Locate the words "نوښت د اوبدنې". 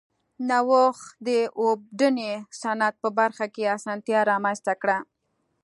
0.49-2.31